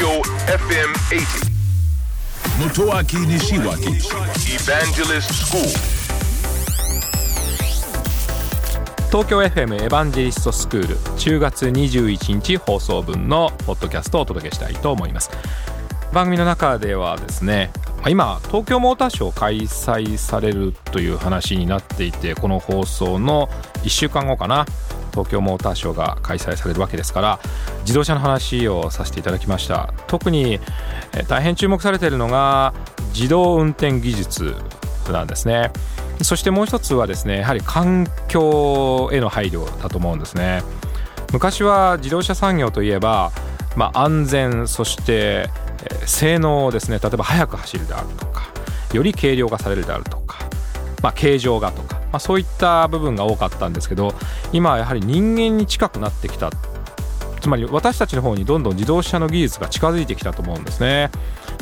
[0.00, 1.50] Tokyo FM 80.
[2.58, 4.00] Motoaki Nishiwaki
[4.48, 5.62] Evangelist School.
[9.10, 15.30] 東京 FM エヴァンジェリストスクール10月21日放送分のポッドキャストをお届けしたいと思います
[16.14, 17.70] 番組の中ではですね
[18.08, 23.48] 今東京モーターショー開催されるという話になっていてこの放送の
[23.82, 24.64] 1週間後かな
[25.10, 27.40] 東京モーターショーが開催されるわけですから
[27.82, 29.92] 自動車の話をさせていただきました。
[30.06, 30.60] 特に
[31.28, 32.72] 大変注目されているのが
[33.12, 34.54] 自動運転技術
[35.10, 35.70] なんですね。
[36.22, 40.62] そしてもう一つはですねやはり環境への配慮だと思うんですね。
[41.32, 43.32] 昔は自動車産業といえば、
[43.76, 45.48] まあ、安全そして
[46.04, 46.98] 性能ですね。
[46.98, 48.42] 例えば速く走るであるとか
[48.92, 50.38] より軽量化されるであるとか、
[51.02, 54.14] まあ、形状がとか、まあ、そういった部分が多かったんですけど
[54.52, 56.50] 今はやはり人間に近くなってきた。
[57.40, 61.10] つまり私たちの方にどんどん自動車の技術が近づいてきたと思うんですね。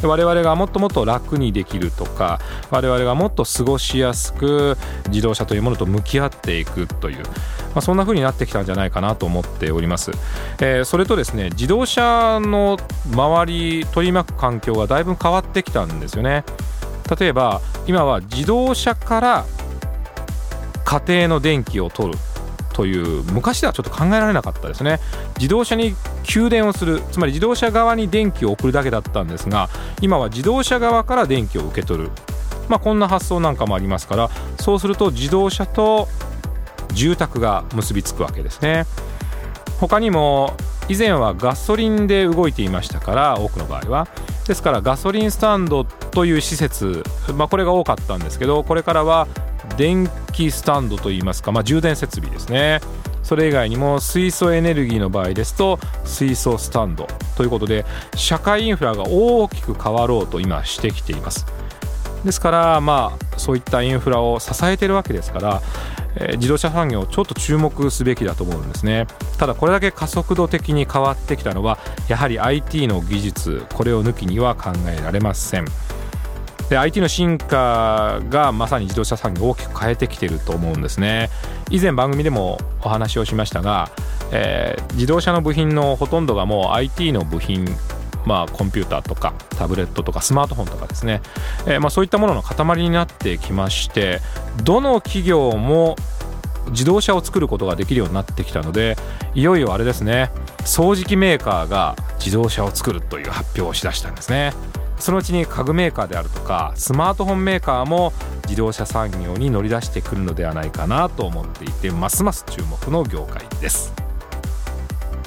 [0.01, 2.41] で我々がもっともっと楽にできるとか
[2.71, 4.77] 我々がもっと過ごしやすく
[5.09, 7.25] 自動車というものと向き合っていくという、ま
[7.77, 10.13] あ、そんな風になってきたんじゃないかなと思っております、
[10.61, 12.77] えーそれとですね自動車の
[13.13, 16.45] 周り取り巻く環境がだいぶ変わってきたんですよね。
[17.19, 19.47] 例えば今は自動車から
[20.85, 22.19] 家庭の電気を取る。
[22.79, 25.01] という昔ではちょっと考えられなかったですね。
[25.37, 27.03] 自動車に給電をする。
[27.11, 29.69] つまり自動車側に電気を送るだけだったんですが
[30.01, 32.11] 今は自動車側から電気を受け取る。
[32.69, 36.07] まあこんな発想なんかもありますからそうすると自動車と
[36.93, 38.87] 住宅が結びつくわけですね。
[39.81, 40.55] 他にも
[40.89, 44.07] 以前はガソリンで動いていましたから多くの場合は。
[44.47, 47.03] ですからガソリンスタンドという施設、
[47.35, 49.27] まあ、これが多かったんですけどこれからは
[49.77, 52.81] 電気スタンドといいますか、まあ、充電設備ですね。
[53.23, 57.07] それ以外にも水素エネルギーの場合ですと水素スタンド
[57.37, 57.85] ということで
[58.15, 61.47] 社会インフラが大きく変わろうと今してきています。
[62.25, 65.63] ですからまあそういったインフラを支えてるわけですから、
[66.17, 69.07] えー自動車産業ちょっと注目すべきだと思うんですね。
[69.39, 71.79] ただこれだけ加速度的に変わってきたのは
[72.09, 75.67] やはり IT の技術これを抜きには考えられません。
[76.69, 81.31] で IT の進化がまさに自動車産業を大きく変えてきてると思うんですね。
[81.71, 83.91] 以前番組でもお話をしましたが、
[84.33, 87.65] えー自動車の部品のほとんどがもう IT の部品
[88.27, 91.23] まあ、コンピューターとかタブレットとかスマートフォンとかですね、
[91.67, 94.21] えーま、そういったものの塊になってきまして
[94.65, 95.97] どの企業も
[96.71, 98.97] 自動車を作ることができるようになってきたので
[99.35, 100.31] いよいよあれですね。
[100.59, 104.53] 掃除機メーカーが自動車を作るという発表をしだしたんですね。
[104.99, 108.13] そのうちに家具メーカーであるとかスマートフォンメーカーも
[108.45, 113.93] 自動車産業に乗り出してくるのではないかなと思っていてますます注目の業界です。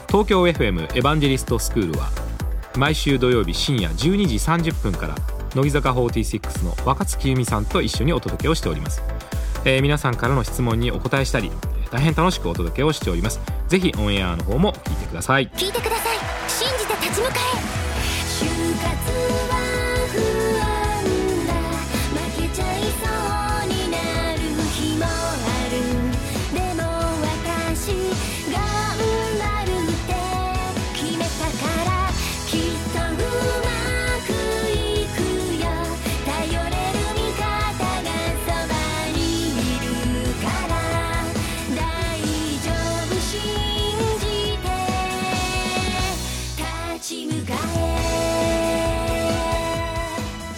[0.07, 2.09] 東京 FM エヴァンジェリストスクールは
[2.75, 5.15] 毎週土曜日深夜12時30分から
[5.55, 9.01] 乃木坂46の若月由美さんと一緒にお届けをしております、
[9.63, 11.51] えー皆さんからの質問にお答えしたり
[11.91, 13.39] 大変楽しくお届けをしております。
[13.67, 15.49] ぜひオンエアの方も聞いてください。
[15.49, 16.17] 聞いてください。
[16.47, 17.33] 信じて立ち向か
[19.17, 19.20] え